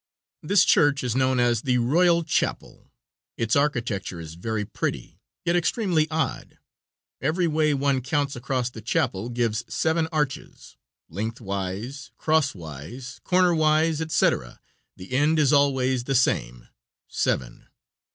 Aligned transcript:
This 0.41 0.65
church 0.65 1.03
is 1.03 1.15
known 1.15 1.39
as 1.39 1.61
the 1.61 1.77
Royal 1.77 2.23
Chapel. 2.23 2.91
Its 3.37 3.55
architecture 3.55 4.19
is 4.19 4.33
very 4.33 4.65
pretty, 4.65 5.19
yet 5.45 5.55
extremely 5.55 6.09
odd. 6.09 6.57
Every 7.21 7.45
way 7.45 7.75
one 7.75 8.01
counts 8.01 8.35
across 8.35 8.71
the 8.71 8.81
chapel 8.81 9.29
gives 9.29 9.63
seven 9.71 10.07
arches 10.11 10.75
lengthwise, 11.07 12.09
cross 12.17 12.55
wise, 12.55 13.21
cornerwise, 13.23 14.01
etc., 14.01 14.59
the 14.97 15.11
end 15.13 15.37
is 15.37 15.53
always 15.53 16.05
the 16.05 16.15
same 16.15 16.67
seven. 17.07 17.67